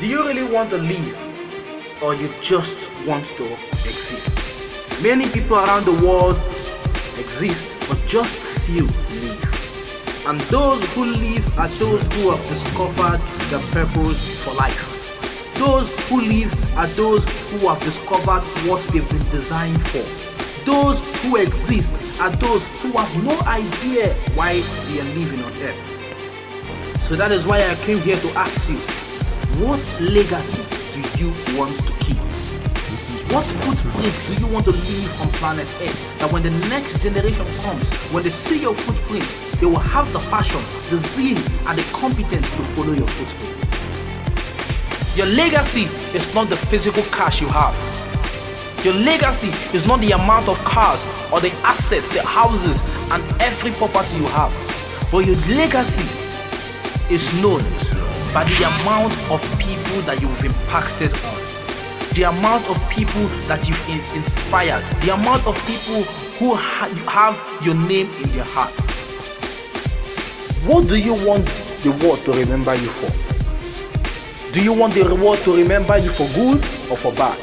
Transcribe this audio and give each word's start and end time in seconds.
Do 0.00 0.06
you 0.06 0.26
really 0.26 0.50
want 0.50 0.70
to 0.70 0.78
live 0.78 2.02
or 2.02 2.14
you 2.14 2.32
just 2.40 2.74
want 3.06 3.26
to 3.36 3.52
exist? 3.68 5.02
Many 5.02 5.28
people 5.28 5.56
around 5.56 5.84
the 5.84 6.06
world 6.06 6.36
exist, 7.18 7.70
but 7.86 8.02
just 8.06 8.34
few 8.64 8.84
live. 8.86 10.26
And 10.26 10.40
those 10.48 10.82
who 10.94 11.04
live 11.04 11.58
are 11.58 11.68
those 11.68 12.00
who 12.14 12.30
have 12.30 12.42
discovered 12.48 13.20
the 13.50 13.58
purpose 13.74 14.42
for 14.42 14.54
life. 14.54 15.52
Those 15.56 16.08
who 16.08 16.22
live 16.22 16.76
are 16.78 16.86
those 16.86 17.22
who 17.50 17.68
have 17.68 17.80
discovered 17.80 18.40
what 18.66 18.80
they've 18.94 19.06
been 19.06 19.28
designed 19.28 19.86
for. 19.88 20.64
Those 20.64 20.98
who 21.22 21.36
exist 21.36 22.22
are 22.22 22.30
those 22.30 22.62
who 22.80 22.92
have 22.92 23.22
no 23.22 23.38
idea 23.42 24.14
why 24.34 24.60
they 24.88 25.00
are 25.00 25.14
living 25.18 25.44
on 25.44 25.52
earth. 25.60 26.96
So 27.02 27.16
that 27.16 27.32
is 27.32 27.44
why 27.44 27.68
I 27.68 27.74
came 27.84 27.98
here 27.98 28.16
to 28.16 28.28
ask 28.38 28.66
you 28.66 28.80
what 29.58 29.80
legacy 30.00 30.62
do 30.92 31.00
you 31.18 31.30
want 31.58 31.74
to 31.74 31.92
keep? 32.04 32.16
What 33.30 33.44
footprint 33.44 34.14
do 34.26 34.44
you 34.44 34.52
want 34.52 34.64
to 34.64 34.72
leave 34.72 35.20
on 35.20 35.28
planet 35.38 35.68
Earth? 35.80 36.18
That 36.18 36.32
when 36.32 36.42
the 36.42 36.50
next 36.68 37.00
generation 37.02 37.46
comes, 37.62 37.88
when 38.10 38.24
they 38.24 38.30
see 38.30 38.60
your 38.62 38.74
footprint, 38.74 39.24
they 39.60 39.66
will 39.66 39.78
have 39.78 40.12
the 40.12 40.18
passion, 40.30 40.60
the 40.90 40.98
zeal, 41.10 41.38
and 41.68 41.78
the 41.78 41.82
competence 41.92 42.50
to 42.56 42.62
follow 42.74 42.92
your 42.92 43.06
footprint. 43.06 43.56
Your 45.16 45.26
legacy 45.26 45.84
is 46.16 46.34
not 46.34 46.48
the 46.48 46.56
physical 46.56 47.02
cash 47.04 47.40
you 47.40 47.48
have. 47.48 47.74
Your 48.84 48.94
legacy 48.94 49.48
is 49.76 49.86
not 49.86 50.00
the 50.00 50.12
amount 50.12 50.48
of 50.48 50.56
cars 50.64 51.00
or 51.32 51.40
the 51.40 51.50
assets, 51.62 52.12
the 52.12 52.22
houses, 52.22 52.80
and 53.12 53.22
every 53.40 53.70
property 53.72 54.16
you 54.16 54.26
have. 54.26 54.52
But 55.12 55.26
your 55.26 55.36
legacy 55.54 56.08
is 57.14 57.32
known 57.42 57.62
by 58.32 58.44
the 58.44 58.64
amount 58.82 59.12
of 59.30 59.40
people 59.58 60.00
that 60.02 60.20
you've 60.20 60.44
impacted 60.44 61.12
on, 61.12 61.40
the 62.14 62.22
amount 62.24 62.68
of 62.70 62.76
people 62.88 63.26
that 63.48 63.68
you've 63.68 63.88
inspired, 64.14 64.84
the 65.02 65.12
amount 65.12 65.44
of 65.46 65.56
people 65.66 66.02
who 66.38 66.54
ha- 66.54 66.88
have 67.08 67.64
your 67.64 67.74
name 67.74 68.08
in 68.22 68.28
their 68.30 68.44
heart. 68.44 68.72
What 70.64 70.86
do 70.86 70.96
you 70.96 71.14
want 71.26 71.46
the 71.82 71.90
world 72.04 72.24
to 72.26 72.32
remember 72.32 72.74
you 72.74 72.88
for? 72.88 74.52
Do 74.52 74.62
you 74.62 74.72
want 74.74 74.94
the 74.94 75.12
world 75.14 75.38
to 75.40 75.56
remember 75.56 75.98
you 75.98 76.10
for 76.10 76.28
good 76.34 76.58
or 76.90 76.96
for 76.96 77.12
bad? 77.12 77.38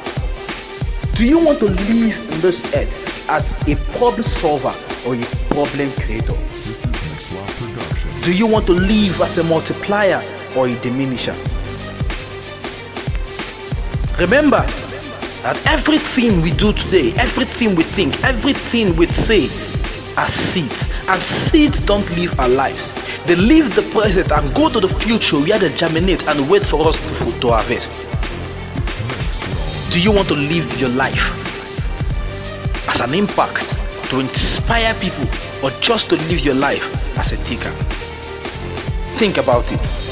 Do 1.15 1.25
you 1.25 1.43
want 1.43 1.59
to 1.59 1.65
live 1.65 2.31
on 2.33 2.41
this 2.41 2.63
earth 2.75 3.30
as 3.30 3.55
a 3.67 3.75
problem 3.97 4.23
solver 4.23 4.73
or 5.05 5.15
a 5.15 5.25
problem 5.49 5.89
creator? 5.91 6.33
This 6.33 6.67
is 6.67 6.85
Next 6.85 7.33
Law 7.33 7.45
Production. 7.45 8.09
Do 8.23 8.33
you 8.33 8.45
want 8.47 8.67
to 8.67 8.73
live 8.73 9.19
as 9.21 9.38
a 9.38 9.43
multiplier 9.43 10.36
or 10.58 10.67
a 10.67 10.75
diminisher? 10.77 11.36
Remember 14.19 14.66
that 15.44 15.61
everything 15.67 16.41
we 16.41 16.52
do 16.52 16.73
today, 16.73 17.14
everything 17.14 17.75
we 17.75 17.83
think, 17.83 18.23
everything 18.23 18.95
we 18.95 19.05
say 19.08 19.44
are 20.17 20.27
seeds. 20.27 20.89
And 21.08 21.22
seeds 21.22 21.80
don't 21.86 22.09
live 22.17 22.38
our 22.39 22.49
lives. 22.49 22.94
They 23.27 23.36
live 23.36 23.75
the 23.75 23.83
present 23.94 24.31
and 24.31 24.53
go 24.55 24.69
to 24.69 24.80
the 24.80 24.89
future 24.89 25.38
where 25.38 25.59
they 25.59 25.72
germinate 25.73 26.27
and 26.27 26.49
wait 26.49 26.66
for 26.66 26.88
us 26.88 26.97
to, 27.09 27.39
to 27.42 27.47
harvest. 27.49 27.92
Do 29.94 30.02
you 30.02 30.11
want 30.11 30.27
to 30.30 30.36
live 30.36 30.80
your 30.80 30.89
life 30.89 31.19
as 32.89 32.99
an 32.99 33.14
impact 33.14 33.77
to 34.09 34.19
inspire 34.19 34.94
people 34.95 35.27
or 35.64 35.69
just 35.81 36.09
to 36.09 36.16
live 36.16 36.39
your 36.39 36.55
life 36.55 37.17
as 37.17 37.31
a 37.33 37.38
taker? 37.44 37.71
Think 39.17 39.38
about 39.38 39.71
it. 39.71 40.06